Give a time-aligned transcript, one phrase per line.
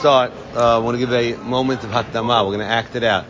[0.00, 2.46] start, uh, I want to give a moment of Hakdama.
[2.46, 3.26] We're going to act it out.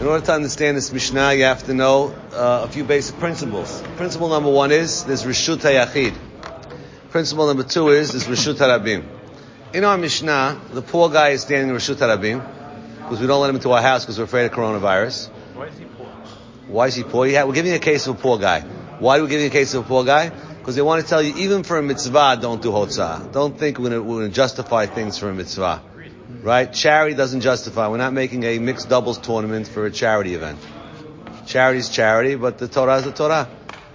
[0.00, 3.82] In order to understand this Mishnah, you have to know uh, a few basic principles.
[3.96, 6.14] Principle number one is there's Rishut HaYachid.
[7.10, 9.04] Principle number two is there's Rishut HaRabim.
[9.74, 12.42] In our Mishnah, the poor guy is standing in Rishut HaRabim
[13.02, 15.28] because we don't let him into our house because we're afraid of coronavirus.
[15.28, 16.06] Why is he poor?
[16.68, 17.26] Why is he poor?
[17.26, 18.62] Yeah, we're giving a case of a poor guy.
[18.98, 20.32] Why are we giving a case of a poor guy?
[20.66, 23.30] Because they want to tell you, even for a mitzvah, don't do hotzah.
[23.30, 25.80] Don't think we're going to justify things for a mitzvah.
[26.42, 26.72] Right?
[26.72, 27.86] Charity doesn't justify.
[27.86, 30.58] We're not making a mixed doubles tournament for a charity event.
[31.46, 33.48] Charity is charity, but the Torah is the Torah.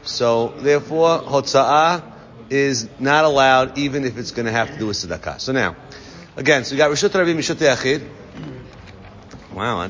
[0.03, 2.09] So, therefore, hotzah
[2.49, 5.41] is not allowed even if it's going to have to do with tzedakah.
[5.41, 5.75] So now,
[6.37, 8.07] again, so we got Rishut Rabbi Mishut Yachid.
[9.53, 9.89] Wow.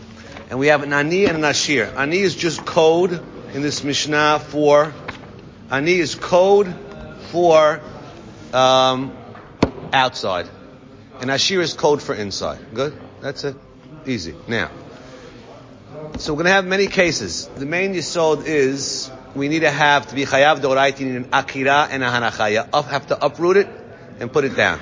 [0.49, 1.93] And we have an Ani and an Ashir.
[1.95, 3.23] Ani is just code
[3.53, 4.91] in this Mishnah for,
[5.71, 6.73] Ani is code
[7.29, 7.79] for
[8.53, 9.15] um,
[9.93, 10.49] outside.
[11.21, 12.59] And Ashir is code for inside.
[12.73, 12.99] Good?
[13.21, 13.55] That's it.
[14.05, 14.35] Easy.
[14.49, 14.69] Now,
[16.17, 17.47] so we're going to have many cases.
[17.47, 21.87] The main yisod is we need to have to be chayav doraita, need an akira
[21.89, 22.67] and a hanachaya.
[22.73, 23.69] Up, have to uproot it
[24.19, 24.79] and put it down.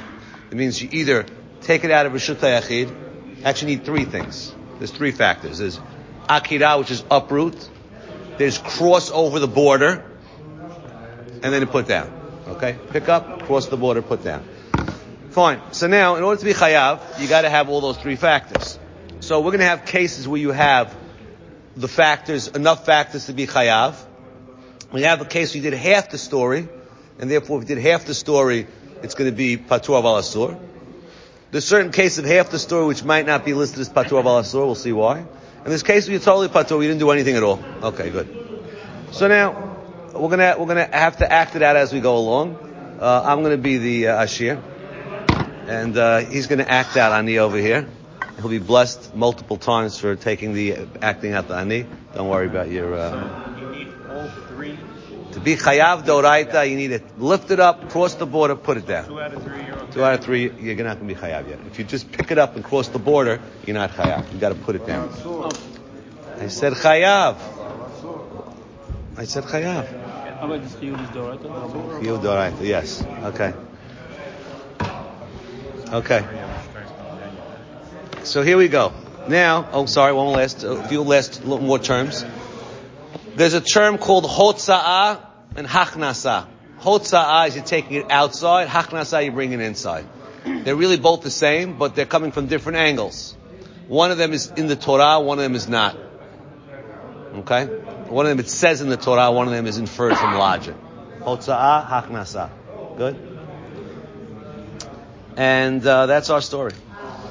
[0.50, 1.26] It means you either
[1.62, 3.46] take it out of Rishut Yachid.
[3.46, 4.54] Actually, need three things.
[4.80, 5.60] There's three factors.
[5.60, 5.80] There's
[6.28, 7.70] akira, which is uproot.
[8.38, 10.09] There's cross over the border,
[11.44, 12.12] and then put down.
[12.48, 14.44] Okay, pick up, cross the border, put down.
[15.30, 15.62] Fine.
[15.72, 18.80] So now, in order to be chayav, you got to have all those three factors.
[19.20, 20.96] So we're going to have cases where you have
[21.76, 23.96] the factors, enough factors to be chayav.
[24.92, 26.68] We have a case where you did half the story,
[27.20, 28.66] and therefore if you did half the story,
[29.04, 30.60] it's going to be patur aval.
[31.52, 34.54] There's certain case of half the story which might not be listed as patur aval.
[34.54, 35.20] We'll see why.
[35.20, 36.82] In this case, you're totally patur.
[36.82, 37.64] You didn't do anything at all.
[37.84, 38.28] Okay, good.
[39.12, 39.69] So now
[40.14, 42.58] we're gonna we're gonna have to act it out as we go along.
[43.00, 44.62] Uh, I'm gonna be the uh, ashir,
[45.68, 47.88] and uh, he's gonna act out ani over here.
[48.38, 51.86] He'll be blessed multiple times for taking the acting out the ani.
[52.14, 52.94] Don't worry about your.
[52.96, 54.78] Uh, You need all three,
[55.34, 58.88] to be chayav doraita, you need to lift it up, cross the border, put it
[58.88, 59.08] down.
[59.08, 59.92] two out of three, you're okay.
[59.92, 61.60] Two out of three, you're not going to be chayav yet.
[61.68, 64.32] If you just pick it up and cross the border, you're not chayav.
[64.34, 65.10] You got to put it down.
[66.40, 67.36] I said chayav.
[69.20, 69.86] I said chayav.
[70.40, 72.02] How about this Chiyuv is Doraita?
[72.02, 73.04] You doraita, yes.
[73.04, 73.54] Okay.
[75.92, 76.26] Okay.
[78.24, 78.94] So here we go.
[79.28, 82.24] Now, oh, sorry, one last, a few last little more terms.
[83.36, 85.20] There's a term called hotza'ah
[85.58, 86.48] and hachnasa.
[86.80, 90.06] Hotza'ah is you're taking it outside, hachnasa you're bringing it inside.
[90.46, 93.36] They're really both the same, but they're coming from different angles.
[93.90, 95.98] One of them is in the Torah, one of them is not.
[97.36, 97.68] Okay?
[98.10, 100.76] One of them it says in the Torah, one of them is inferred from logic.
[101.20, 102.50] Hotza'ah, hachnasa.
[102.98, 103.18] Good?
[105.38, 106.74] And uh, that's our story.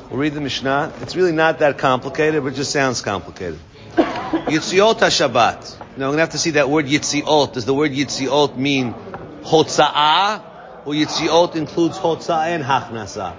[0.08, 0.94] We'll read the Mishnah.
[1.02, 3.58] It's really not that complicated, but it just sounds complicated.
[3.96, 5.78] Yitziot HaShabbat.
[5.78, 7.52] Now, I'm going to have to see that word Yitziot.
[7.54, 8.94] Does the word Yitziot mean
[9.42, 10.86] Hotza'ah?
[10.86, 13.36] Or Yitziot includes Hotza'ah and Hachnasa?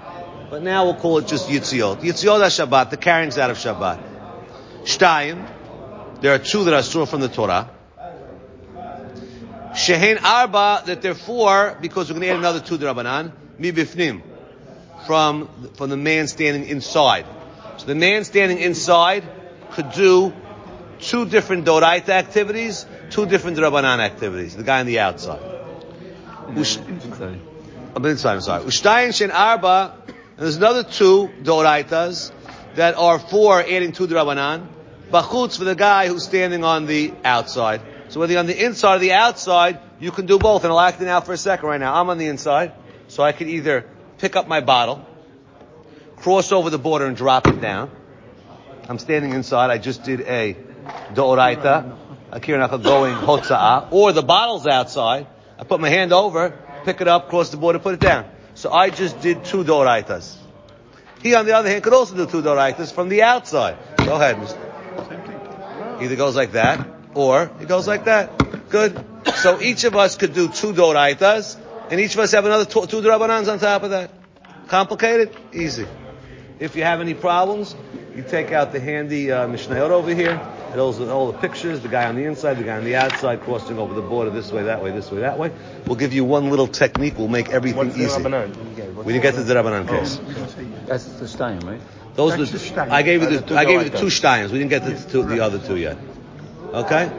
[0.50, 2.02] But now we'll call it just Yitziot.
[2.02, 4.04] Yitziot HaShabbat, the carryings out of Shabbat.
[4.84, 5.48] Shtayim.
[6.22, 7.70] There are two that are sur from the Torah.
[9.74, 13.32] Shehen Arba, that there are four, because we're going to add another two Drabanan.
[13.58, 14.22] Mi Bifnim
[15.06, 17.26] from, from the man standing inside.
[17.78, 19.24] So the man standing inside
[19.72, 20.34] could do
[21.00, 24.56] two different Doraita activities, two different Rabbanan activities.
[24.56, 25.42] The guy on the outside.
[26.48, 26.58] I'm
[28.06, 28.64] inside, I'm sorry.
[28.66, 32.32] Ushtayin Shen Arba, and there's another two Doraitas
[32.76, 34.68] that are for adding two Rabbanan.
[35.12, 37.82] Bachutz for the guy who's standing on the outside.
[38.10, 40.64] So whether you're on the inside or the outside, you can do both.
[40.64, 42.00] And I'll act it out for a second right now.
[42.00, 42.74] I'm on the inside,
[43.08, 43.86] so I could either
[44.18, 45.06] pick up my bottle,
[46.18, 47.92] cross over the border and drop it down.
[48.88, 49.70] I'm standing inside.
[49.70, 50.56] I just did a
[51.14, 51.98] doraita,
[52.32, 55.28] a kirnacha going hotza'ah, or the bottle's outside.
[55.58, 58.30] I put my hand over, pick it up, cross the border, put it down.
[58.56, 60.36] So I just did two doraitas.
[61.22, 63.78] He, on the other hand, could also do two doraitas from the outside.
[63.98, 64.69] Go ahead, Mr.
[66.02, 68.70] Either goes like that, or it goes like that.
[68.70, 69.04] Good.
[69.36, 71.58] So each of us could do two doraitas,
[71.92, 74.12] and each of us have another two, two drabanans on top of that.
[74.68, 75.36] Complicated?
[75.54, 75.88] Easy.
[76.60, 77.76] If you have any problems,
[78.16, 80.32] you take out the handy uh, Mishnayot over here.
[80.70, 83.42] It holds all the pictures, the guy on the inside, the guy on the outside,
[83.42, 85.52] crossing over the border this way, that way, this way, that way.
[85.88, 87.18] We'll give you one little technique.
[87.18, 88.22] We'll make everything What's the easy.
[88.22, 89.04] Rabbanan?
[89.04, 90.20] We didn't get to the Rabbanan case.
[90.86, 91.82] That's the Stein, right?
[92.20, 92.94] Those That's are the.
[92.94, 94.52] I gave you the, I gave you two the two steins.
[94.52, 95.98] We didn't get to the, two, the other two yet.
[96.74, 97.10] Okay?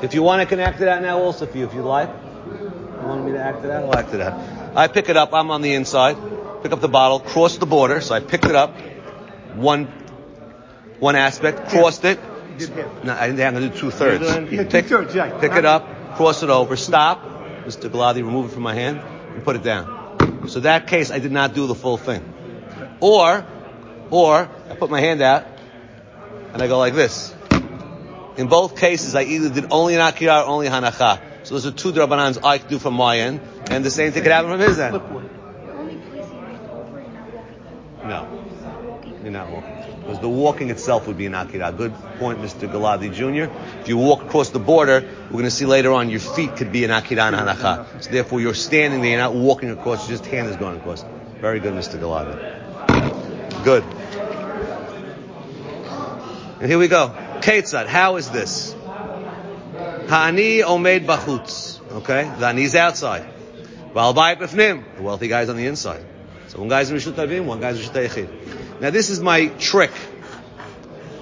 [0.00, 2.08] If you want to connect it out now also for you, if you'd like.
[2.08, 3.82] You want me to act it out?
[3.82, 4.76] I'll act it out.
[4.76, 5.34] I pick it up.
[5.34, 6.16] I'm on the inside.
[6.62, 8.00] pick up the bottle, cross the border.
[8.00, 8.76] So I picked it up,
[9.56, 9.86] one,
[11.00, 12.20] one aspect, crossed it.
[12.60, 13.02] You did half.
[13.02, 13.56] No, I didn't.
[13.56, 14.24] I'm to do two thirds.
[14.48, 17.24] Pick, pick it up, cross it over, stop.
[17.64, 17.90] Mr.
[17.90, 20.46] Galadi, remove it from my hand and put it down.
[20.46, 22.22] So that case, I did not do the full thing.
[23.00, 23.44] Or,
[24.10, 25.46] or I put my hand out
[26.52, 27.34] and I go like this.
[28.36, 31.20] In both cases, I either did only an akira or only hanacha.
[31.44, 34.22] So those are two drabanans I could do from my end, and the same thing
[34.22, 34.96] could happen from his end.
[34.96, 38.08] Only placing it over and not walking.
[38.08, 39.72] No, you're not walking.
[40.00, 41.72] Because the walking itself would be an akira.
[41.72, 42.70] Good point, Mr.
[42.70, 43.52] Galadi Jr.
[43.80, 46.72] If you walk across the border, we're going to see later on your feet could
[46.72, 48.02] be an akira and hanacha.
[48.02, 51.04] So therefore, you're standing there, you're not walking across, your just hand is going across.
[51.40, 51.98] Very good, Mr.
[51.98, 52.65] Galadi.
[53.66, 53.82] Good.
[56.60, 57.12] And here we go.
[57.40, 58.76] Ketzad, how is this?
[58.84, 61.80] Ha'ani omed bachutz.
[61.94, 62.32] Okay?
[62.38, 63.26] The ani's outside.
[63.92, 64.84] Baal bayit b'fnim.
[64.98, 66.04] The wealthy guy's on the inside.
[66.46, 68.80] So one guy's Rishut Avim, one guy's Rishut Yechid.
[68.80, 69.90] Now this is my trick.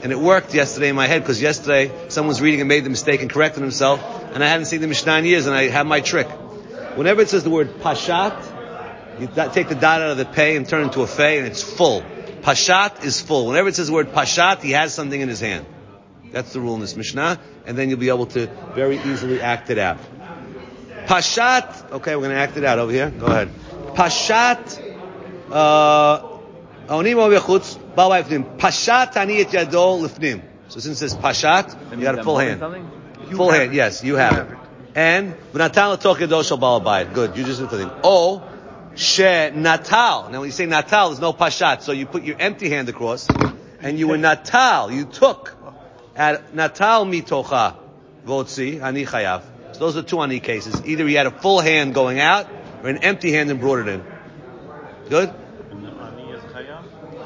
[0.02, 3.22] And it worked yesterday in my head because yesterday someone's reading and made the mistake
[3.22, 4.04] and corrected himself
[4.34, 6.28] and I hadn't seen the Mishnah in years and I have my trick.
[6.94, 8.38] Whenever it says the word pashat,
[9.18, 11.46] you take the dot out of the pay and turn it into a fey and
[11.46, 12.04] it's full.
[12.44, 13.46] Pashat is full.
[13.46, 15.64] Whenever it says the word pashat, he has something in his hand.
[16.30, 19.70] That's the rule in this Mishnah, and then you'll be able to very easily act
[19.70, 19.98] it out.
[21.06, 23.08] Pashat, okay, we're going to act it out over here.
[23.08, 23.48] Go ahead.
[23.94, 24.78] Pashat,
[25.50, 26.34] uh,
[26.88, 28.58] Onim o bechutz, bal b'ifnim.
[28.58, 30.42] Pashat ani et yado lifnim.
[30.68, 32.60] So since it says pashat, you got a full hand.
[33.30, 34.58] Full hand, yes, you have it.
[34.94, 37.14] And v'natan l'tok yado shel bal bayit.
[37.14, 37.90] Good, you just did the thing.
[38.02, 38.42] O
[38.96, 40.30] she natal.
[40.30, 43.28] Now when you say natal, there's no pashat, so you put your empty hand across,
[43.80, 44.90] and you were natal.
[44.90, 45.56] You took
[46.16, 47.76] at natal mitocha
[48.26, 49.42] votzi ani chayav.
[49.72, 50.82] So those are two ani cases.
[50.84, 52.48] Either he had a full hand going out,
[52.82, 54.04] or an empty hand and brought it in.
[55.08, 55.34] Good.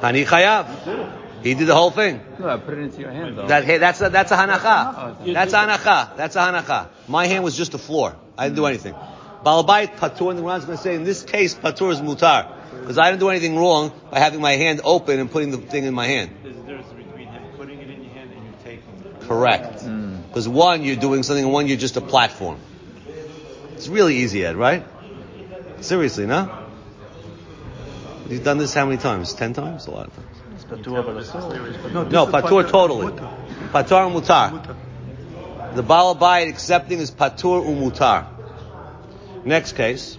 [0.02, 1.14] Ani chayav.
[1.42, 2.20] He did the whole thing.
[2.38, 3.46] No, I put it into your hand though.
[3.46, 5.32] That, hey, that's a, that's a hanacha.
[5.32, 6.16] That's a hanacha.
[6.16, 6.88] That's a hanacha.
[7.06, 8.16] My hand was just the floor.
[8.36, 8.94] I didn't do anything.
[9.44, 12.48] Balabait patur, and the Quran's going to say in this case patur is mutar
[12.80, 15.84] because I didn't do anything wrong by having my hand open and putting the thing
[15.84, 16.30] in my hand.
[16.42, 19.20] There's a difference between him putting it in your hand and you taking it.
[19.20, 19.84] Correct.
[20.28, 22.58] Because one you're doing something, and one you're just a platform.
[23.74, 24.84] It's really easy, Ed, right?
[25.80, 26.66] Seriously, no?
[28.28, 29.32] You've done this how many times?
[29.34, 29.86] Ten times?
[29.86, 30.26] A lot of times.
[32.12, 33.12] No, patur totally.
[33.72, 34.76] Patur and mutar.
[35.74, 38.26] The balabayit accepting is patur umutar.
[39.44, 40.18] Next case.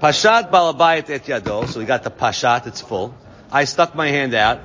[0.00, 1.66] Pashat balabayit et yado.
[1.68, 3.14] So we got the pashat, it's full.
[3.50, 4.60] I stuck my hand out.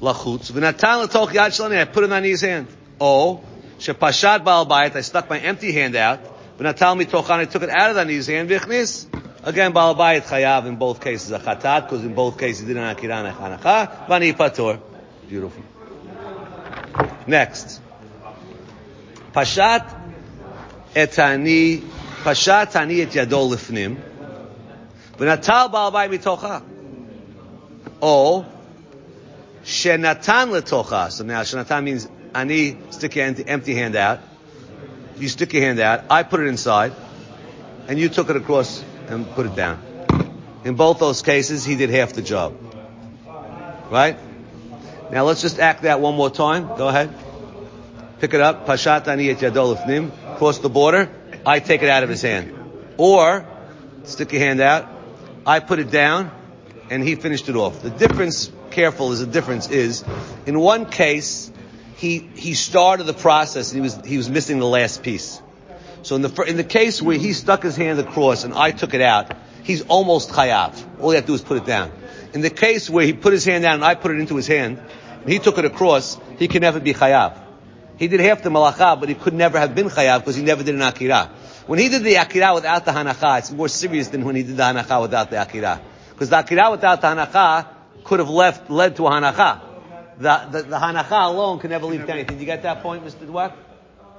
[0.00, 0.50] Lachutz.
[0.52, 1.80] V'natan l'toch yad shalani.
[1.80, 2.68] I put it on his hand.
[3.00, 3.42] Oh.
[3.78, 4.94] Shepashat balabayit.
[4.96, 6.20] I stuck my empty hand out.
[6.58, 7.38] V'natan mitochan.
[7.38, 8.50] I took it out of the his hand.
[8.50, 9.06] V'chnis.
[9.42, 12.84] Again, balabayit chayav in both cases a chatat because in both cases he did an
[12.84, 14.06] akira and a hanacha.
[14.06, 14.80] Vani patur.
[15.28, 15.62] Beautiful.
[17.26, 17.80] Next.
[19.32, 19.86] Pashat
[20.94, 21.82] etani,
[22.24, 23.96] pashat ani et yado lifnim,
[25.18, 26.62] v'natal ba'albai mitocha.
[28.00, 28.44] O,
[29.62, 31.10] shenatan letocha.
[31.10, 34.20] So now shenatan means ani, stick your empty, hand out.
[35.16, 36.92] You stick your hand out, I put it inside,
[37.86, 39.80] and you took it across and put it down.
[40.64, 42.56] In both those cases, he did half the job.
[43.90, 44.18] Right?
[45.12, 46.66] Now let's just act that one more time.
[46.78, 47.14] Go ahead.
[48.18, 48.66] Pick it up.
[48.66, 50.10] Pashat ani et yado lifnim.
[50.38, 51.10] Cross the border.
[51.46, 52.54] I take it out of his hand.
[52.96, 53.46] Or,
[54.04, 54.88] stick your hand out.
[55.46, 56.30] I put it down,
[56.90, 57.82] and he finished it off.
[57.82, 60.04] The difference, careful, is the difference is,
[60.46, 61.50] in one case,
[61.96, 65.40] he, he started the process and he was, he was missing the last piece.
[66.02, 68.94] So in the, in the case where he stuck his hand across and I took
[68.94, 69.32] it out,
[69.62, 71.00] he's almost chayav.
[71.00, 71.92] All he had to do is put it down.
[72.34, 74.46] In the case where he put his hand down and I put it into his
[74.46, 74.82] hand,
[75.22, 77.43] and he took it across, he can never be chayav.
[77.96, 80.62] He did half the malacha, but he could never have been chayav because he never
[80.62, 81.30] did an akira.
[81.66, 84.56] When he did the akira without the hanacha, it's more serious than when he did
[84.56, 85.80] the hanacha without the akira.
[86.10, 87.68] Because the akira without the hanacha
[88.02, 89.60] could have left, led to a hanacha.
[90.18, 92.36] The, the, the hanacha alone can never lead to anything.
[92.36, 93.26] Do you get that point, Mr.
[93.26, 93.52] Dweck?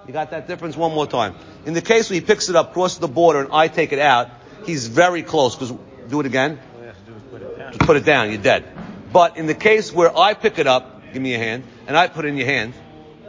[0.08, 1.36] You got that difference one more time.
[1.65, 4.00] In the case where he picks it up, crosses the border, and I take it
[4.00, 4.29] out,
[4.65, 5.55] he's very close.
[5.55, 5.75] Because
[6.10, 6.60] do it again.
[6.75, 7.72] All you have to do is put it down.
[7.72, 8.29] Just put it down.
[8.32, 8.65] You're dead.
[9.12, 12.08] But in the case where I pick it up, give me a hand, and I
[12.08, 12.74] put it in your hand,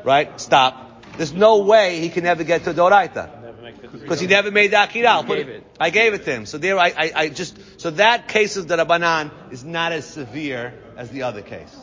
[0.07, 0.41] right?
[0.41, 1.03] Stop.
[1.17, 3.43] There's no way he can ever get to Doraita.
[3.43, 5.25] Never make the Because he never made the Akira.
[5.27, 5.67] Gave it.
[5.81, 6.47] I gave it to him.
[6.47, 10.07] So there, I, I, I just, so that case of the Rabbanan is not as
[10.07, 11.75] severe as the other case.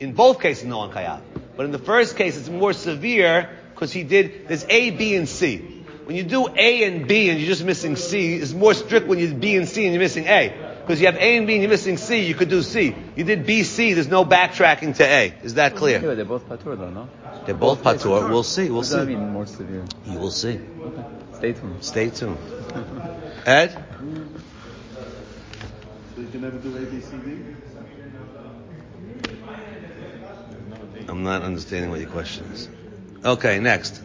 [0.00, 1.20] In both cases, no one chayav.
[1.56, 5.28] But in the first case, it's more severe because he did, there's A, B, and
[5.28, 5.58] C.
[6.04, 9.18] When you do A and B and you're just missing C, it's more strict when
[9.18, 10.69] you do B and C and you're missing A.
[10.80, 12.94] Because you have A and B and you're missing C, you could do C.
[13.16, 15.34] You did B, C, there's no backtracking to A.
[15.42, 16.00] Is that clear?
[16.00, 17.08] but they're both patur though, no?
[17.46, 18.28] They're both patur.
[18.28, 19.14] We'll see, we'll What does that see.
[19.14, 19.84] mean more severe?
[20.06, 20.58] You will see.
[20.80, 21.04] Okay.
[21.34, 21.84] Stay tuned.
[21.84, 22.38] Stay tuned.
[23.46, 23.72] Ed?
[26.14, 27.36] So you can never do A, B, C, D?
[31.08, 32.68] I'm not understanding what your question is.
[33.24, 34.00] Okay, next.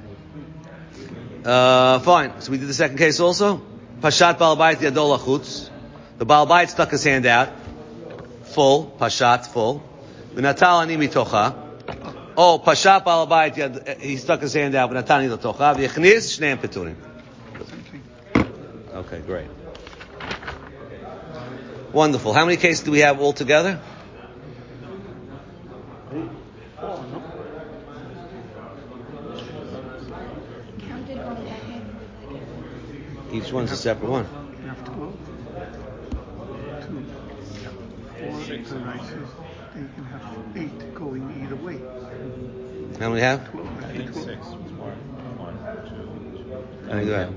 [1.43, 2.41] Uh, fine.
[2.41, 3.61] So we did the second case also.
[4.01, 5.69] Pashat Balabait Yadol Achutz.
[6.17, 7.49] The Baal Balabait stuck his hand out.
[8.43, 8.95] Full.
[8.99, 9.83] Pashat, full.
[10.33, 11.53] V'natal ani mitocha.
[12.37, 14.91] Oh, Pashat Balabait Yad, he stuck his hand out.
[14.91, 15.75] V'natal ani mitocha.
[15.75, 16.95] V'yechnis shneim peturim.
[18.93, 19.47] Okay, great.
[21.91, 22.33] Wonderful.
[22.33, 23.81] How many cases do we have altogether?
[33.33, 35.34] Each one's a separate one.
[38.63, 39.29] Four exercises.
[39.73, 40.21] And you can have
[40.55, 41.79] eight going either way.
[42.99, 43.51] How many have?
[43.51, 43.67] 12.
[43.83, 44.25] I think 12.
[44.25, 44.45] six.
[44.47, 44.95] One,
[45.37, 45.57] one,
[45.89, 47.33] two, How many do I have?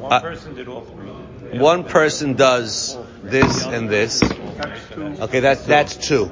[0.00, 1.58] One Uh, person did all three.
[1.58, 4.22] One person does this and this.
[4.22, 6.30] Okay, that's that's two.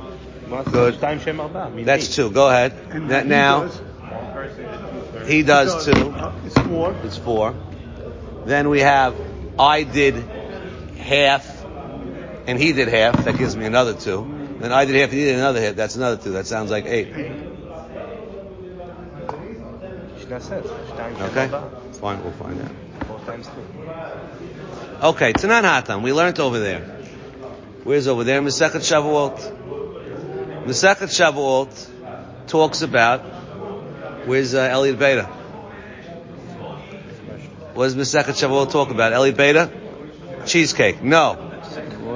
[0.73, 1.01] Good.
[1.01, 1.71] Time Shem Arba.
[1.71, 2.31] means That's two.
[2.31, 2.73] Go ahead.
[2.91, 4.73] And That now does- One person did
[5.13, 5.29] two-thirds.
[5.29, 6.11] he does two.
[6.11, 6.95] uh, It's four.
[7.05, 7.55] It's four.
[8.47, 9.15] Then we have
[9.59, 10.15] I did
[11.09, 11.65] half,
[12.47, 13.25] and he did half.
[13.25, 14.57] That gives me another two.
[14.61, 15.75] Then I did half, he did another half.
[15.75, 16.33] That's another two.
[16.33, 17.09] That sounds like eight.
[20.31, 21.49] Okay.
[21.93, 22.23] Fine.
[22.23, 22.71] We'll find out.
[25.03, 26.03] Okay, Tanan Hatam.
[26.03, 26.81] We learned over there.
[27.85, 28.43] Where's over there?
[28.43, 30.65] Masechet Shavuot.
[30.67, 33.21] Masechet Shavuot talks about.
[34.27, 35.25] Where's uh, Elliot Beta?
[37.75, 39.13] What does Masechet Shavuot talk about?
[39.13, 39.71] Elliot Beta?
[40.47, 41.03] Cheesecake.
[41.03, 41.37] No.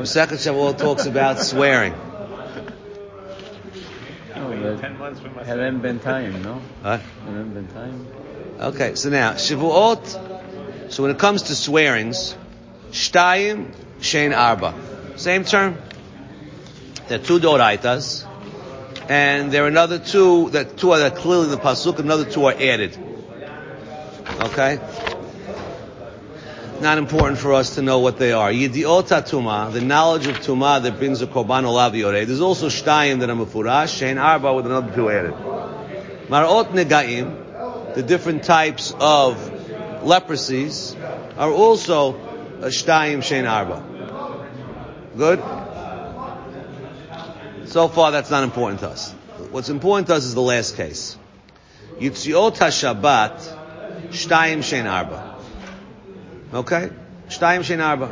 [0.02, 1.94] Masechet Shavuot talks about swearing.
[4.34, 5.46] Oh, Ten months for myself.
[5.46, 6.60] Helen Bentayim, no?
[6.82, 6.98] Huh?
[7.24, 8.60] Helen Bentayim.
[8.60, 10.90] Okay, so now Shavuot.
[10.92, 12.36] So when it comes to swearings,
[12.90, 14.74] Shtayim Shein Arba,
[15.16, 15.78] same term.
[17.08, 18.26] There are two doraitas,
[19.08, 21.98] and there are another two that two are that clearly in the pasuk.
[21.98, 22.96] Another two are added.
[24.40, 24.78] Okay.
[26.82, 28.50] Not important for us to know what they are.
[28.50, 32.26] Yidiot tuma, the knowledge of tuma that brings a korban olav yoreh.
[32.26, 35.32] There's also shtayim that are mefurash, shein arba with another two added.
[36.28, 39.36] Marot negaim, the different types of
[40.02, 40.96] leprosies,
[41.38, 42.14] are also
[42.62, 43.84] shtayim shein arba.
[45.16, 45.38] Good?
[47.68, 49.12] So far, that's not important to us.
[49.52, 51.16] What's important to us is the last case.
[52.00, 55.31] Yitziot HaShabbat, shtayim shein arba.
[56.52, 56.90] Okay?
[57.28, 58.10] Shtayim shein arba.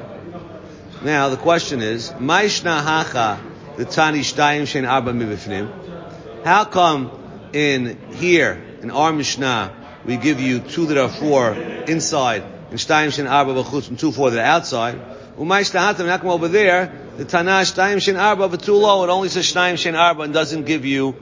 [1.05, 3.39] Now, the question is, Maishna hacha,
[3.77, 6.45] the tani shtayim shein arba mibifnim.
[6.45, 7.11] How come
[7.53, 9.75] in here, in our Mishnah,
[10.07, 14.11] we give you two that are four inside, and shtayim shein arba b'chutz, and two
[14.11, 14.99] four that are outside?
[15.37, 19.53] Umaishna hatam, how come over there, the tana shtayim shein arba v'tulo, it only says
[19.53, 21.15] shtayim shein arba and doesn't give you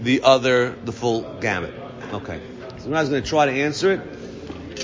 [0.00, 1.74] the other, the full gamut.
[2.14, 2.40] Okay.
[2.78, 4.15] So now I was going to try to answer it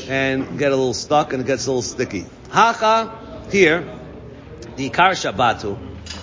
[0.09, 2.27] and get a little stuck and it gets a little sticky.
[2.51, 3.99] Hacha, here,
[4.77, 5.79] the Ikar Shabbatu,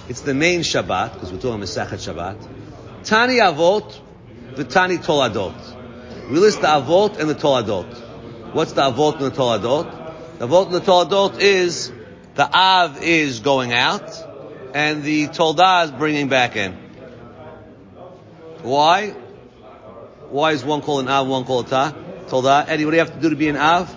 [0.08, 3.06] it's the main Shabbat, because we're talking Masechet Shabbat.
[3.06, 4.00] Tani Avot,
[4.56, 6.30] the Tani Toladot.
[6.30, 8.54] We list the Avot and the Toladot.
[8.54, 10.40] What's the Avot and the Toladot?
[10.40, 11.92] The Avot and the Toladot is,
[12.36, 14.12] the Av is going out,
[14.74, 16.74] and the Toldah is bringing back in.
[18.62, 19.12] Why?
[20.30, 21.96] Why is one called an Av, and one called a Ta?
[22.30, 22.66] Toldah.
[22.68, 23.88] Eddie, what do you have to do to be an Av?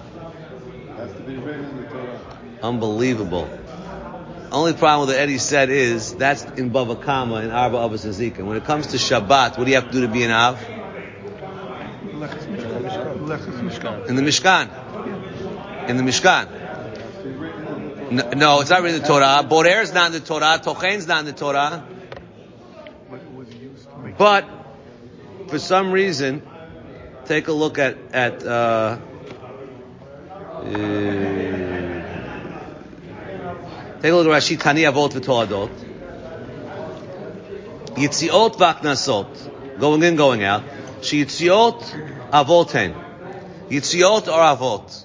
[0.97, 2.21] Has to be written in the Torah.
[2.63, 3.49] Unbelievable.
[4.51, 8.47] Only problem with what Eddie said is that's in Bava Kama in Arba Avot and
[8.47, 10.59] When it comes to Shabbat, what do you have to do to be an Av?
[12.23, 13.25] Leches Mishkan.
[13.65, 14.09] Mishkan.
[14.09, 15.89] In the Mishkan.
[15.89, 16.63] In the Mishkan.
[18.13, 19.43] No, no, it's not really the Torah.
[19.43, 20.61] Borer is not in the Torah.
[20.63, 21.83] Tochen is not in the Torah.
[23.11, 24.47] But it was used to make But
[25.49, 26.43] for some reason,
[27.27, 28.99] take a look at at uh,
[30.49, 30.63] uh,
[34.01, 35.71] take a look at Rashi Tani Avot v'Toladot.
[37.95, 40.63] Yitziot v'Aknasot, going in, going out.
[41.03, 42.95] She Yitziot Avoten.
[43.69, 45.05] Yitziot or Avot.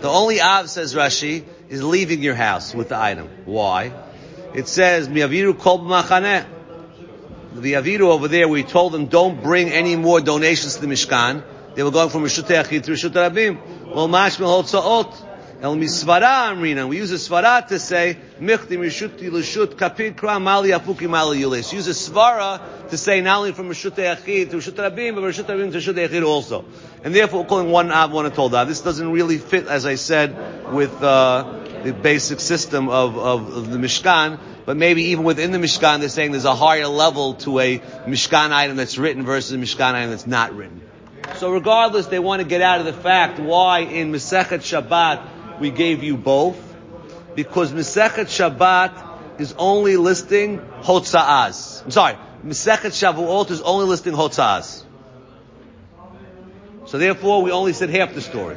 [0.00, 3.28] The only Av says Rashi is leaving your house with the item.
[3.44, 3.92] Why?
[4.54, 6.44] It says Miaviru Kol B'Machaneh
[7.54, 11.42] the Aviru over there, we told them don't bring any more donations to the Mishkan.
[11.74, 13.86] They were going from Rishut Yachid to Rishut Rabim.
[13.94, 15.28] Well, Mashmel Hotzaot.
[15.62, 16.88] El misvara amrina.
[16.88, 21.72] We use a svara to say michti mishuti l'shut kapid kra mali afuki mali yulis.
[21.72, 25.44] Use a svara to say not only from rishut yachid to rishut rabim, but rishut
[25.44, 26.64] rabim to rishut yachid also.
[27.04, 28.50] And therefore, we're calling one av, one a told.
[28.66, 33.70] This doesn't really fit, as I said, with uh, the basic system of, of, of
[33.70, 34.38] the Mishkan.
[34.64, 38.52] But maybe even within the Mishkan, they're saying there's a higher level to a Mishkan
[38.52, 40.80] item that's written versus a Mishkan item that's not written.
[41.36, 45.70] So regardless, they want to get out of the fact why in Masechet Shabbat we
[45.70, 46.58] gave you both,
[47.34, 51.84] because Masechet Shabbat is only listing Hotza'az.
[51.84, 54.84] I'm sorry, Masechet Shavuot is only listing Hotza'az.
[56.86, 58.56] So therefore, we only said half the story.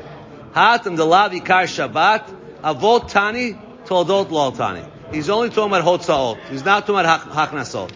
[0.53, 3.53] Hatam Dalav Ikar Shabbat, Avot Tani,
[3.85, 4.83] Toldot Lol Tani.
[5.11, 6.49] He's only talking about Hotza'ot.
[6.49, 7.91] He's not talking about Haknasot.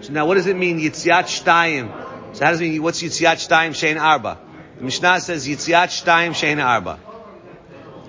[0.00, 2.34] So now what does it mean, Yitziat Shtayim?
[2.34, 4.38] So how does it mean, what's Yitziat Shtayim Shein Arba?
[4.78, 6.98] The Mishnah says Yitziat Shtayim Shein Arba.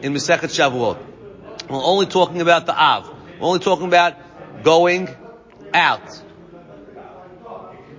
[0.01, 0.97] In Masechet Shavuot.
[1.69, 3.07] We're only talking about the Av.
[3.39, 4.15] We're only talking about
[4.63, 5.09] going
[5.75, 6.23] out.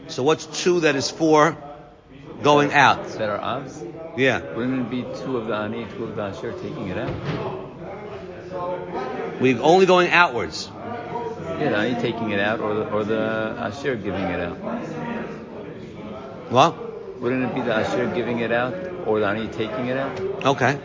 [0.08, 1.56] So what's two that is four
[2.42, 3.06] going out?
[3.10, 4.16] That are avs?
[4.16, 4.40] Yeah.
[4.56, 7.59] Wouldn't it be two of the ani, two of the asher taking it out?
[9.40, 10.70] We're only going outwards.
[10.74, 14.56] Yeah, the ani taking it out, or the, or the asher giving it out.
[16.50, 17.20] What?
[17.20, 18.74] Wouldn't it be the asher giving it out,
[19.06, 20.20] or the ani taking it out?
[20.44, 20.78] Okay.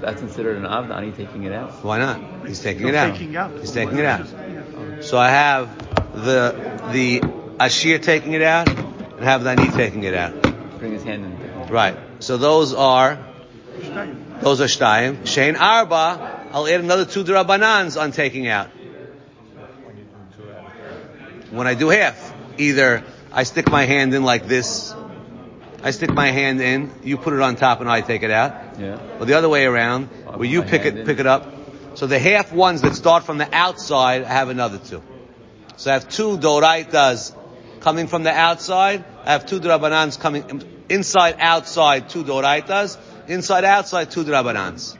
[0.00, 1.72] That's considered an av, the ani taking it out.
[1.84, 2.46] Why not?
[2.46, 3.12] He's taking it You're out.
[3.16, 3.52] taking out.
[3.58, 4.26] He's taking it out.
[5.04, 5.76] So I have
[6.14, 7.22] the the
[7.58, 10.40] Ashir taking it out and have the Ani taking it out.
[10.78, 11.66] Bring his hand in.
[11.68, 11.96] Right.
[12.20, 13.18] So those are
[13.80, 14.40] Shtayim.
[14.40, 15.22] those are Shtayim.
[15.22, 18.68] Shein Arba, I'll add another two Drabanans on taking out.
[21.50, 24.94] When I do half, either I stick my hand in like this,
[25.82, 28.78] I stick my hand in, you put it on top and I take it out.
[28.78, 29.00] Yeah.
[29.18, 31.04] Or the other way around, I'll where you pick it, in.
[31.04, 31.52] pick it up.
[31.94, 35.02] So the half ones that start from the outside, I have another two.
[35.76, 37.34] So I have two doraitas
[37.80, 39.04] coming from the outside.
[39.24, 42.96] I have two drabanans coming inside, outside, two doraitas.
[43.26, 44.96] Inside, outside, two drabanans.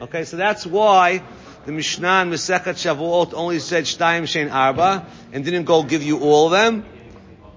[0.00, 1.22] Okay, so that's why
[1.66, 6.20] the Mishnah in Masechet Shavuot only said Shtayim Shein Arba and didn't go give you
[6.20, 6.84] all of them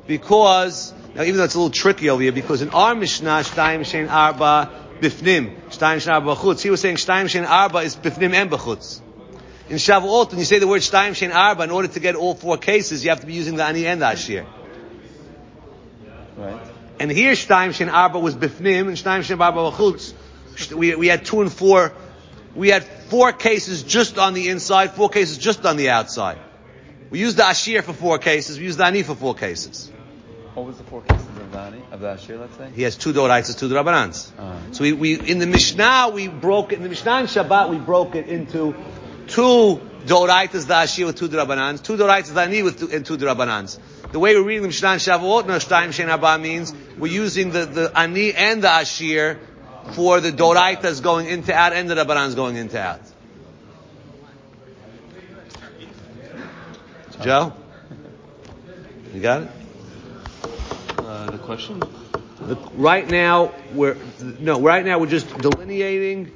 [0.07, 3.81] because now even though it's a little tricky over here because in our Mishnah Shtayim
[3.81, 8.33] Shein Arba Bifnim Shtayim Shein Arba B'chutz he was saying Shtayim Shein Arba is Bifnim
[8.33, 9.01] and B'chutz.
[9.69, 12.33] In Shavuot when you say the word Shtayim Shein Arba in order to get all
[12.33, 14.47] four cases you have to be using the Ani and the Ashir.
[16.37, 16.59] Right.
[16.99, 20.15] And here Shtayim Shein Arba was Bifnim and Shtayim Shein Arba B'chutz.
[20.75, 21.93] We, we had two and four.
[22.55, 26.37] We had four cases just on the inside, four cases just on the outside.
[27.09, 28.57] We used the Ashir for four cases.
[28.57, 29.91] We used the Ani for four cases.
[30.53, 32.69] What was the four cases of the ani, of the asher, let's say?
[32.75, 34.31] He has two Doraites, two Drabanans.
[34.37, 37.69] Uh, So we, we, in the Mishnah, we broke it, in the Mishnah and Shabbat,
[37.69, 38.75] we broke it into
[39.27, 43.17] two Doraitas, the Ashir with two Drabanans, two Doraitas, the Ani with two, and two
[43.17, 43.79] Drabanans.
[44.11, 47.51] The way we're reading the Mishnah and Shavuot, no Shtayim Shein Arba means we're using
[47.51, 49.39] the, the Ani and the Ashir
[49.93, 53.01] for the Doraitas going into out and the Drabanans going into out.
[57.21, 57.53] Joe?
[59.13, 59.49] You got it?
[60.97, 61.79] Uh, the question?
[61.79, 63.95] The- Right now, we're
[64.39, 64.59] no.
[64.61, 66.31] Right now, we're just delineating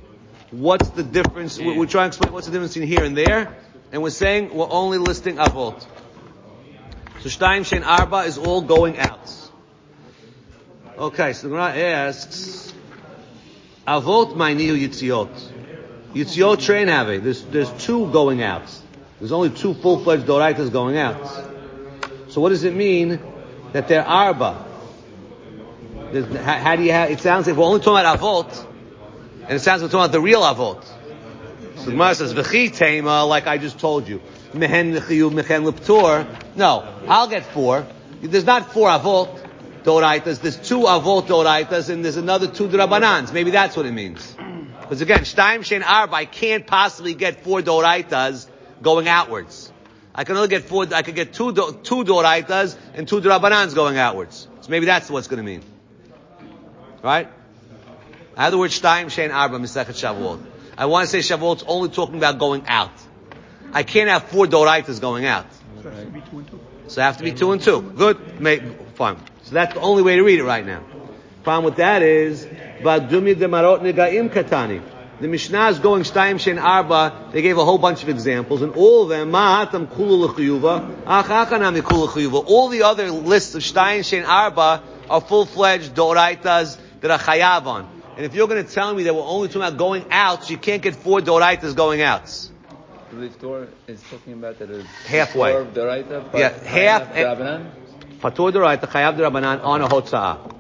[0.52, 1.58] what's the difference.
[1.60, 3.56] We're, we're trying to explain what's the difference in here and there,
[3.92, 5.82] and we're saying we're only listing avot.
[7.22, 9.32] So Shtayim Shein Arba is all going out.
[10.98, 12.72] Okay, so the Gemara asks,
[13.88, 15.52] avot ma'nihu yitziot.
[16.14, 18.64] Yitziot train have There's there's two going out.
[19.20, 21.26] There's only two full fledged doraitas going out.
[22.30, 23.20] So what does it mean
[23.72, 24.66] that they're arba?
[26.12, 28.66] There's- How, how do you have, it sounds like we're only talking about avot,
[29.44, 30.84] and it sounds like we're talking about the real avot.
[31.78, 34.22] So the Gemara says, v'chi tema, like I just told you.
[34.54, 36.28] Mehen l'chiyuv, mehen.
[36.56, 37.86] No, I'll get four.
[38.22, 39.45] There's not four avot
[39.86, 43.32] doraitas, there's two avot doraitas, and there's another two drabanans.
[43.32, 44.36] Maybe that's what it means.
[44.82, 48.48] Because again, Shtaim Shein Arba, I can't possibly get four doraitas
[48.82, 49.72] going outwards.
[50.14, 53.98] I can only get four, I could get two, two doraitas and two drabanans going
[53.98, 54.48] outwards.
[54.62, 55.62] So maybe that's what's going to mean.
[57.04, 57.30] Right?
[58.36, 60.44] I have the word Shtayim Shein Arba Misechet Shavuot.
[60.78, 62.92] I want to say Shavuot's only talking about going out.
[63.72, 65.46] I can't have four Doraitas going out.
[65.82, 66.60] So it has to be two and two.
[66.88, 67.82] So I have to be two and two.
[67.82, 68.40] Good.
[68.42, 68.62] Make,
[68.96, 69.18] fine.
[69.46, 70.84] So that's the only way to read it right now.
[71.44, 72.46] Problem with that is,
[72.82, 74.82] Vadumi demarot negaim katani.
[75.22, 77.30] The Mishnah is going Shtayim Shein Arba.
[77.32, 81.26] They gave a whole bunch of examples, and all of them, Ma'atam Kulu L'chiyuva, Ach
[81.26, 87.20] Achanami Kulu All the other lists of Shtayim Shein Arba are full-fledged Doraitas that are
[87.20, 87.88] chayav on.
[88.18, 90.58] And if you're going to tell me that we're only talking about going out, you
[90.58, 92.26] can't get four doraitas going out.
[93.14, 94.70] The Torah is talking about that
[95.06, 95.52] Halfway.
[95.54, 97.85] Doraita, Yeah, half- eh, half Rabbanan.
[98.22, 100.52] Patur doraita, chayav derabanan on a hotzah.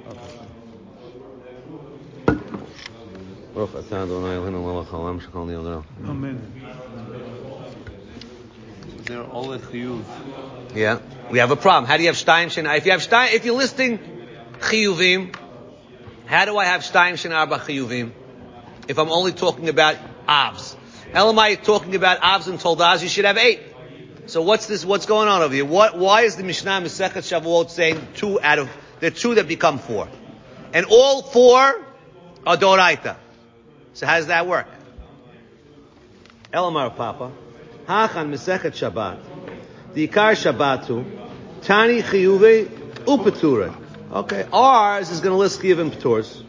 [6.05, 6.51] Amen.
[9.05, 10.03] They're all a chiyuv.
[10.75, 10.99] Yeah,
[11.31, 11.85] we have a problem.
[11.85, 12.77] How do you have shtayim shena?
[12.77, 13.99] If you have shtayim, if you're listing
[14.59, 15.35] chiyuvim,
[16.25, 18.11] how do I have shtayim shena arba chiyuvim?
[18.87, 19.95] If I'm only talking about
[20.27, 20.75] avs,
[21.13, 23.61] Elamai talking about avs and toldas, you should have eight.
[24.27, 24.83] So what's this?
[24.83, 25.65] What's going on over here?
[25.65, 25.97] What?
[25.97, 30.09] Why is the Mishnah Masechet Shavuot saying two out of the two that become four,
[30.73, 31.85] and all four
[32.47, 33.17] are doraita?
[33.93, 34.67] So how does that work?
[36.51, 37.31] Elamar Papa,
[37.87, 39.19] Hachan Masechet Shabbat.
[39.93, 41.05] The Ikar Shabbatu,
[41.61, 42.67] Tani Chiyuve
[43.05, 43.73] Upeture.
[44.11, 46.43] Okay, ours is going to list Chiyuv and Peturs.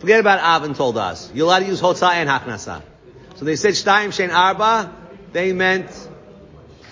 [0.00, 1.30] Forget about Avin told us.
[1.34, 2.82] You're allowed to use Hotza and Haknasa.
[3.36, 4.94] So they said Shtayim Shein Arba,
[5.32, 5.90] they meant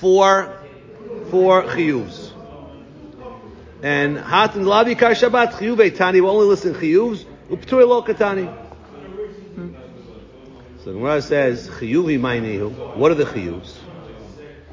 [0.01, 0.61] four,
[1.31, 2.33] four Chiyuvs.
[3.83, 8.53] And Hatan Lavi Ikar Shabbat, Chiyuve Tani, we only listen Chiyuvs, Upeture Lo Katani.
[10.85, 12.97] So Gemara says, Chiyuvi Mainihu.
[12.97, 13.77] What are the Chiyuvs?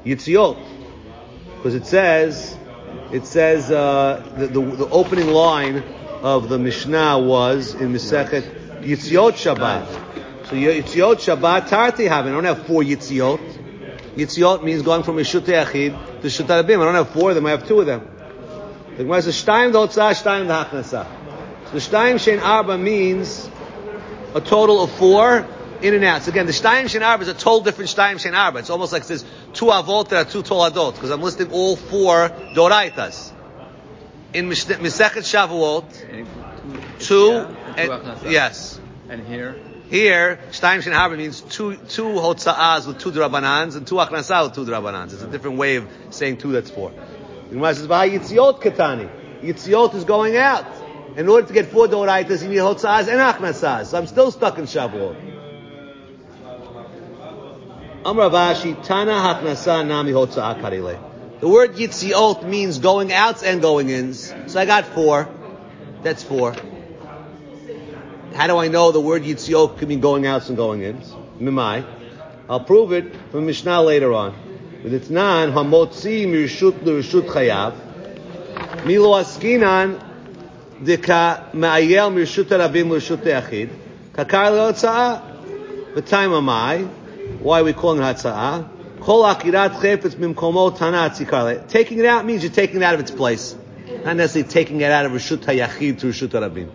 [0.06, 0.58] Yitziot.
[1.58, 2.58] Because it says,
[3.12, 5.84] it says, uh, the, the, the opening line
[6.22, 9.88] of the Mishnah was in Masechet Yitziot Shabbat.
[10.48, 12.28] So Yitziot Shabbat Tarti have.
[12.28, 13.65] I don't have four Yitziot.
[14.16, 16.50] Yitziot means going from Yishut Yachid to Shut.
[16.50, 18.08] I don't have four of them, I have two of them.
[18.98, 21.06] The Gemara says, Shtayim Dotzah, Shtayim Da'achnasa.
[21.66, 23.50] So the Shtayim Shein Arba means
[24.34, 25.46] a total of four
[25.82, 26.24] in and out.
[26.24, 28.60] So again, the Shtayim Shen Arba is a total different Shtayim Shen Arba.
[28.60, 31.76] It's almost like it says two avot that are two toladot, because I'm listing all
[31.76, 33.34] four doraitas.
[34.34, 38.32] In Mesechet Shavuot, two, and two and- Achnasa.
[38.32, 38.80] yes.
[39.10, 39.56] And here,
[39.90, 44.56] Here, Shtayim Shen Arba means two, two hotzaas with two drabanans and two achnasa with
[44.56, 45.14] two drabanans.
[45.14, 46.92] It's a different way of saying two that's four.
[47.50, 49.10] The Gemara says, "V'ha Yitziot katani."
[49.44, 50.66] Yitziot is going out.
[51.16, 53.88] In order to get four doraitas, you need hotzaas and achnasas.
[53.88, 55.34] So I'm still stuck in Shavuot.
[58.04, 61.00] Amar Rav Ashi, Tana Haknasa Nami Hotza'a Karile.
[61.42, 64.34] The word Yitziot means going outs and going ins.
[64.48, 65.30] So I got four.
[66.02, 66.56] That's four.
[68.36, 71.10] How do I know the word Yitziot can mean going outs and going ins?
[71.40, 71.86] Mimai.
[72.50, 74.36] I'll prove it from Mishnah later on.
[74.84, 78.86] With its nan, Hamotzi Mirshut Lirshut Chayav.
[78.86, 80.04] Milo Askinan
[80.82, 83.70] Dika Ma'ayel Mirshut Arabim Lirshut Yachid.
[84.12, 85.96] Kakar Leotza'a.
[85.96, 86.80] The time am I?
[87.40, 89.00] Why are we calling it Hatza'ah?
[89.00, 91.10] Kol akirat chayfetz mimkomo tana.
[91.70, 93.56] Taking it out means you're taking it out of its place.
[94.04, 96.70] Not necessarily taking it out of Rishut HaYachid to Rishut HaRabim.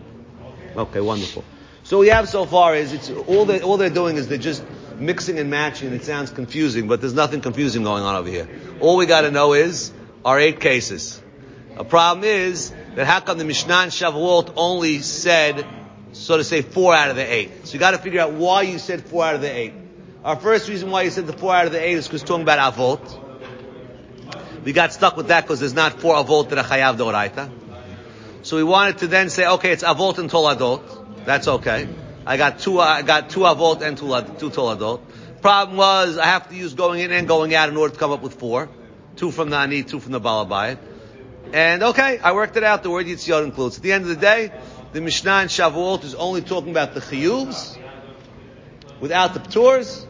[0.77, 1.45] Okay, wonderful.
[1.83, 4.65] So we have so far is, it's, all, they, all they're doing is they're just
[4.99, 8.49] mixing and matching, it sounds confusing, but there's nothing confusing going on over here.
[8.81, 9.93] All we gotta know is,
[10.25, 11.21] our eight cases.
[11.77, 15.67] A problem is, that how come the Mishnah and Shavuot only said,
[16.13, 17.67] so to say, four out of the eight?
[17.67, 19.73] So you gotta figure out why you said four out of the eight.
[20.25, 22.43] Our first reason why you said the four out of the eight is because talking
[22.43, 23.27] about avot.
[24.65, 27.51] We got stuck with that because there's not four avot that are chayav doraita.
[28.43, 31.25] So we wanted to then say, okay, it's avot and toladot.
[31.25, 31.89] That's okay.
[32.27, 35.01] I got two, I got two avot and two, lad- two toladot.
[35.43, 38.11] Problem was, I have to use going in and going out in order to come
[38.11, 38.69] up with four.
[39.17, 40.79] Two from the ani, two from the balabayit.
[41.53, 42.83] And okay, I worked it out.
[42.83, 43.77] The word Yitziot includes.
[43.79, 44.53] At the end of the day,
[44.93, 47.79] the Mishnah and Shavuot is only talking about the chiyuvs
[49.01, 50.07] without the pturs,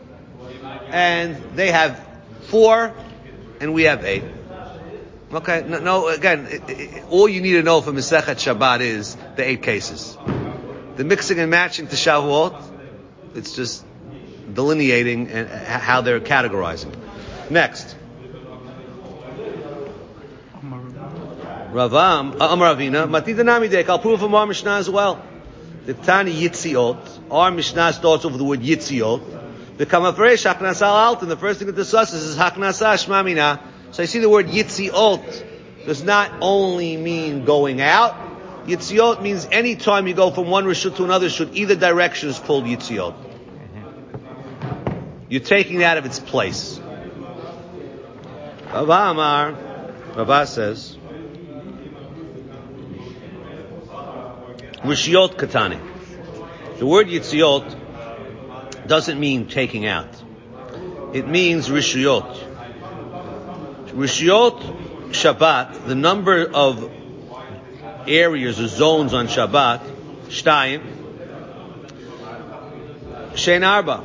[0.88, 2.04] and they have
[2.42, 2.94] four,
[3.60, 4.24] and we have eight.
[5.32, 9.16] Okay, no, no again, it, it, all you need to know from Masechet Shabbat is
[9.36, 10.18] the eight cases.
[10.96, 12.60] The mixing and matching to Shavuot,
[13.36, 13.84] it's just
[14.52, 16.92] delineating and how they're categorizing.
[17.48, 17.96] Next.
[21.72, 25.24] Ravam, uh, Amar Ravina, Matita Namidek, I'll prove from our Mishnah as well.
[25.86, 29.76] The Tani Yitziot, our Mishnah starts off with the word Yitziot.
[29.76, 33.60] The Kamafaresh Haknasa Alt, and the first thing it discusses is Haknasa Shmamina.
[33.92, 38.14] So I see the word Yitziot does not only mean going out.
[38.66, 42.38] Yitziot means any time you go from one Rishut to another Rishut, either direction is
[42.38, 43.14] called Yitziot.
[45.29, 46.81] You're taking it out of its place.
[48.72, 49.53] Rava Amar,
[50.16, 50.96] Rava says,
[54.83, 55.81] Rishiot Katani.
[56.79, 60.09] The word Yitziot doesn't mean taking out.
[61.12, 62.49] It means Rishiot.
[63.92, 66.90] Rishiot Shabbat, the number of
[68.07, 69.81] areas or zones on Shabbat,
[70.29, 70.83] Shtayim,
[73.33, 74.05] Shein Arba.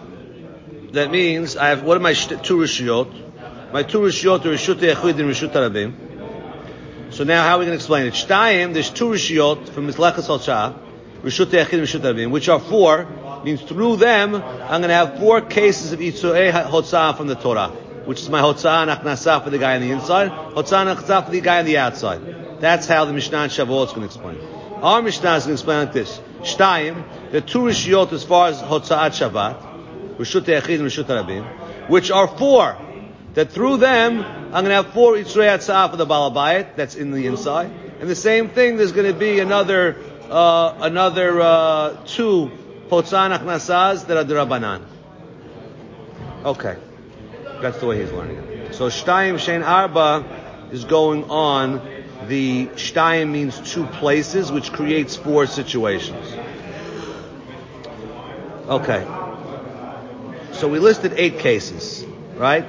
[0.93, 3.71] That means I have, what are my two Rishiyot?
[3.73, 7.13] My two Rishiyot are Rishut Echid and Rishut Arabim.
[7.13, 8.13] So now how are we going to explain it?
[8.13, 10.77] Shtayim, there's two Rishiyot from Mislechas Halcha,
[11.21, 13.07] Rishut Echid and Rishut Arabim, which are four,
[13.43, 17.71] means through them, I'm going to have four cases of Itzu'eh Hotzah from the Torah,
[18.05, 21.41] which is my Hotzah and for the guy on the inside, Hotzah and for the
[21.41, 22.59] guy on the outside.
[22.59, 24.37] That's how the Mishnah and Shavuot is going to explain.
[24.81, 26.21] Our Mishnah is going to explain like this.
[26.41, 32.11] Shtayim, the two Rishiyot as far as Hotza'at Shabbat, Rishut Echid and Rishut Arabim, which
[32.11, 32.77] are four,
[33.33, 37.11] that through them, I'm going to have four Yitzrei Atzah for the Balabayit, that's in
[37.11, 37.71] the inside.
[37.99, 39.97] And the same thing, there's going to be another,
[40.29, 42.51] uh, another, uh, two
[42.89, 44.83] Hotzah and that are the Rabbanan.
[46.45, 46.77] Okay.
[47.65, 48.75] That's the way he's learning it.
[48.75, 51.81] So Shtayim Shein Arba is going on.
[52.27, 56.31] The Shtayim means two places, which creates four situations.
[58.67, 59.03] Okay.
[60.51, 62.63] So we listed eight cases, right?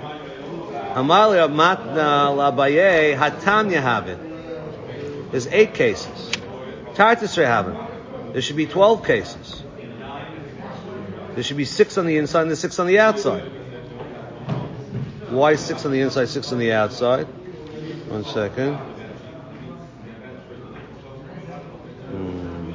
[0.95, 5.31] Amalia Matna Labaye Hatam Yahavin.
[5.31, 6.31] There's eight cases.
[6.95, 8.33] Tartus Rehavin.
[8.33, 9.63] There should be twelve cases.
[11.35, 13.53] There should be six on the inside and there's six on the outside.
[15.37, 17.27] Why six on the inside, six on the outside?
[18.09, 18.77] One second.
[22.07, 22.73] Hmm.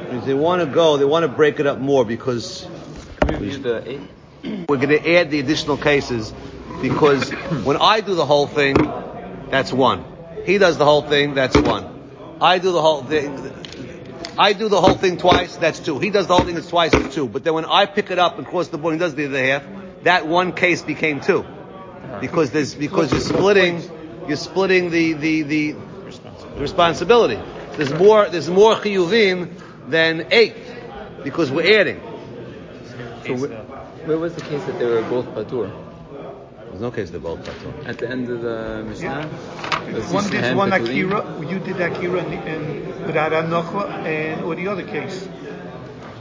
[0.00, 2.66] Because They want to go, they want to break it up more because
[3.20, 4.00] Can we the eight?
[4.42, 6.32] We're going to add the additional cases
[6.82, 8.76] because when I do the whole thing,
[9.50, 10.04] that's one.
[10.44, 11.86] He does the whole thing, that's one.
[12.40, 13.52] I do the whole thing.
[14.38, 15.98] I do the whole thing twice, that's two.
[15.98, 17.26] He does the whole thing it's twice, it's two.
[17.26, 19.44] But then when I pick it up and cross the board, he does the other
[19.44, 19.64] half.
[20.02, 21.44] That one case became two
[22.20, 23.82] because there's because you're splitting
[24.28, 25.74] you're splitting the the the
[26.58, 27.38] responsibility.
[27.72, 29.50] There's more there's more chiyuvim
[29.88, 30.56] than eight
[31.24, 32.00] because we're adding.
[33.24, 35.70] So wh- where was the case that they were both patur?
[36.68, 37.86] There's no case they're both patur.
[37.86, 39.28] At the end of the Mishnah?
[39.92, 44.68] Was One did one Akira, you did Akira and, and without Anocha, and or the
[44.68, 45.28] other case.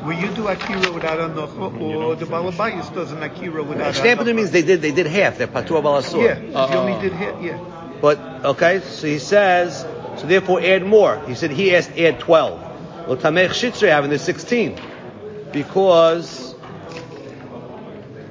[0.03, 4.35] Will you do Akira without Anocha, or the Balabayas does an Akira without Stamping Anocha?
[4.35, 5.37] means they did they did half.
[5.37, 6.23] They're patur balasur.
[6.23, 7.59] Yeah, if Uh, you only did hit, yeah.
[8.01, 9.85] But okay, so he says,
[10.17, 11.19] so therefore add more.
[11.27, 12.61] He said he asked add twelve.
[13.07, 14.77] Well, tamech shitzrei having there's sixteen,
[15.51, 16.44] because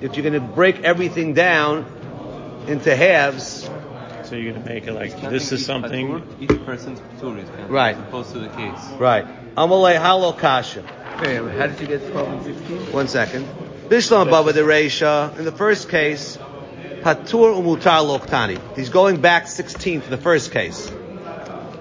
[0.05, 1.85] if you're going to break everything down
[2.69, 3.69] into halves,
[4.25, 6.09] So you're gonna make it like this is something.
[6.09, 7.95] patur, Each person's patur is counted, Right.
[7.97, 8.81] As opposed to the case.
[8.99, 9.27] right?
[9.55, 10.83] Amalei halo kasha.
[10.83, 12.93] How did you get 12 and 16?
[12.93, 13.47] One second.
[13.89, 15.39] Bishlam Baba the Reisha.
[15.39, 16.39] In the first case,
[17.03, 18.59] Patur Umutar Loktani.
[18.77, 20.91] He's going back 16 for the first case.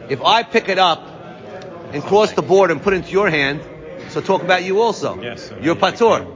[0.10, 1.02] If I pick it up
[1.94, 3.62] and cross the board and put it into your hand,
[4.10, 5.20] so talk about you also.
[5.22, 6.28] Yes, so You're you- Patur.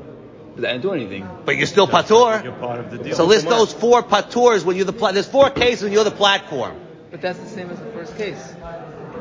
[0.57, 1.29] But I didn't do anything.
[1.45, 2.43] But you're still Patur.
[2.43, 3.15] You're part of the deal.
[3.15, 6.11] So list those four Paturs when you're the pla- there's four cases when you're the
[6.11, 6.75] platform.
[7.11, 8.53] But that's the same as the first case.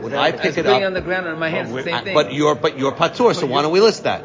[0.01, 1.91] When I was pick it putting up, on the ground in my hands, Well, the
[1.91, 2.15] same thing.
[2.15, 3.35] but you're but you're Patur.
[3.35, 4.25] So why don't we list that?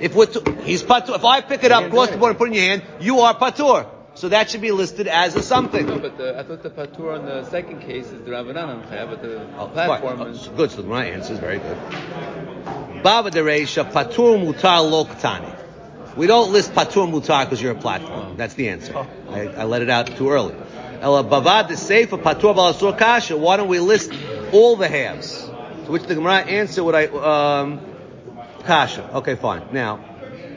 [0.00, 2.48] If we're t- he's Patur, if I pick it up, cross the board, and put
[2.48, 3.86] it in your hand, you are Patur.
[4.14, 5.86] So that should be listed as a no, something.
[5.86, 9.22] but the, I thought the patur on the second case is the Rabbanan Chaya, but
[9.22, 10.26] the Oh, platform fine.
[10.26, 10.48] Oh, is...
[10.48, 10.70] good.
[10.70, 11.78] So my answer is very good.
[13.02, 15.58] Baba Dereisha Patur Mutar Loktani.
[16.16, 18.36] We don't list Patur Mutar because you're a platform.
[18.36, 18.96] That's the answer.
[19.30, 20.54] I, I let it out too early.
[21.00, 23.36] Ela Bavad the Sefer Patur Balasur Kasha.
[23.36, 24.12] Why don't we list
[24.52, 25.46] all the halves?
[25.86, 27.80] To which the Gemara answer what I um,
[28.64, 29.08] Kasha.
[29.16, 29.62] Okay, fine.
[29.72, 30.04] Now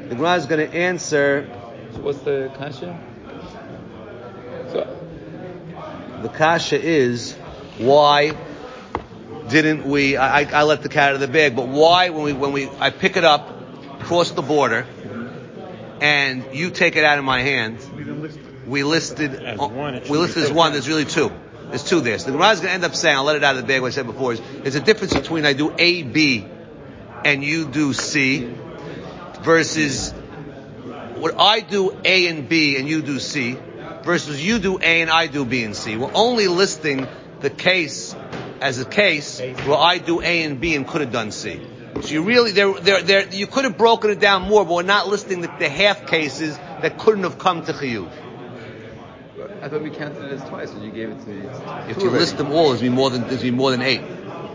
[0.10, 1.50] the Gemara is going to answer.
[1.94, 3.00] So what's the kasha?
[4.72, 7.34] So, The Kasha is
[7.78, 8.34] why
[9.48, 10.18] didn't we?
[10.18, 12.52] I, I I let the cat out of the bag, but why when we when
[12.52, 14.86] we I pick it up, cross the border,
[16.02, 18.68] and you take it out of my hand, We didn't list it.
[18.68, 20.72] we listed As one, we listed as one.
[20.74, 21.32] There's really two.
[21.70, 22.18] There's two there.
[22.20, 23.68] So the Gemara is going to end up saying, I'll let it out of the
[23.68, 23.82] bag.
[23.82, 26.46] What I said before is there's a difference between I do A B
[27.24, 28.54] and you do C
[29.42, 30.12] versus
[31.16, 33.58] what I do A and B and you do C
[34.04, 35.98] versus you do A and I do B and C.
[35.98, 37.08] We're only listing
[37.40, 38.16] the case
[38.62, 41.60] as a case where I do A and B and could have done C.
[42.02, 44.84] So you really, there, there, there, you could have broken it down more, but we're
[44.84, 48.12] not listing the, the half cases that couldn't have come to Chiyuv.
[49.62, 51.38] I thought we counted it as twice when you gave it to me.
[51.90, 52.20] If you already.
[52.20, 54.02] list them all, there's be more than there's be more than eight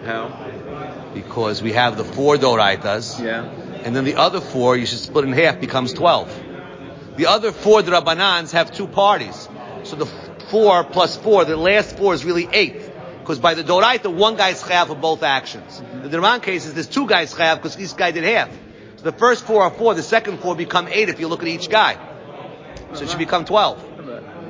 [0.04, 1.10] How?
[1.14, 3.44] because we have the four doraitas Yeah.
[3.84, 7.16] and then the other four you should split in half becomes 12.
[7.16, 9.48] The other four Rabbanans have two parties.
[9.82, 12.89] So the four plus four, the last four is really eight.
[13.20, 15.80] Because by the Doraita, one guy's chayav for both actions.
[15.80, 16.02] Mm-hmm.
[16.02, 18.50] The Dirman case is there's two guys chayav because each guy did half.
[18.96, 21.48] So the first four are four, the second four become eight if you look at
[21.48, 21.96] each guy.
[22.94, 23.84] So it should become 12.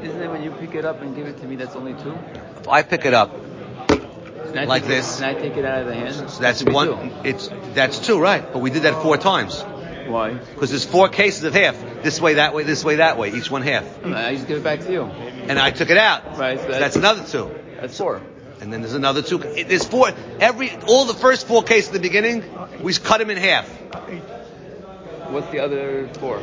[0.02, 2.16] Isn't it when you pick it up and give it to me that's only two?
[2.59, 5.20] If I pick it up, I Like take it- this.
[5.20, 6.30] Can I take it out of the hand?
[6.30, 7.11] so that's one, two.
[7.28, 8.50] it's, that's two, right?
[8.52, 9.61] But we did that four times.
[10.09, 10.33] Why?
[10.35, 11.76] Because there's four cases of half.
[12.02, 13.30] This way, that way, this way, that way.
[13.33, 13.85] Each one half.
[14.04, 15.02] I just give it back to you.
[15.02, 16.38] And I took it out.
[16.38, 17.54] Right, so So that's- that's another two.
[17.80, 18.22] That's four.
[18.61, 19.38] And then there's another two.
[19.38, 20.11] There's four.
[20.38, 22.44] Every all the first four cases at the beginning,
[22.81, 23.68] we cut them in half.
[25.31, 26.42] What's the other four?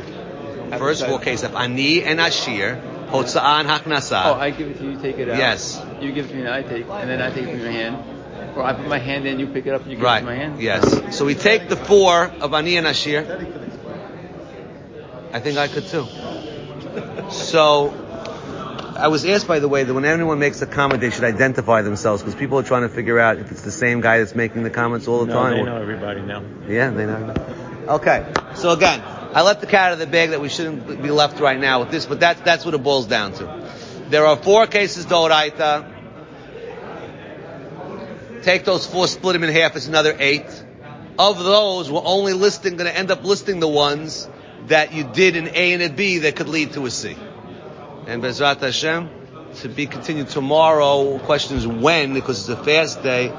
[0.78, 4.22] First four cases of ani and ashir, hotza'an haknasa.
[4.26, 5.38] Oh, I give it to you, you take it out.
[5.38, 5.80] Yes.
[6.00, 7.70] You give it to me, and I take, and then I take it from your
[7.70, 8.56] hand.
[8.56, 10.18] Or I put my hand in, you pick it up, and you give right.
[10.18, 10.60] it to my hand.
[10.60, 11.16] Yes.
[11.16, 13.24] So we take the four of ani and ashir.
[15.32, 16.06] I think I could too.
[17.30, 17.94] So
[18.98, 21.82] I was asked, by the way, that when anyone makes a comment, they should identify
[21.82, 24.64] themselves because people are trying to figure out if it's the same guy that's making
[24.64, 25.54] the comments all the No, time.
[25.56, 26.42] they know everybody now.
[26.66, 27.34] Yeah, they know.
[27.88, 31.10] Okay, so again, I let the cat out of the bag that we shouldn't be
[31.10, 33.70] left right now with this, but that's that's what it boils down to.
[34.10, 35.94] There are four cases doraita.
[38.42, 39.76] Take those four, split them in half.
[39.76, 40.46] It's another eight.
[41.18, 44.28] Of those, we're only listing, going to end up listing the ones
[44.68, 47.16] that you did in A and a B that could lead to a C.
[48.08, 49.10] And Bezrat Hashem,
[49.56, 51.18] to be continued tomorrow.
[51.18, 53.30] Question is when, because it's a fast day.